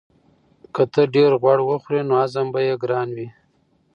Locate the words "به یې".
2.53-2.75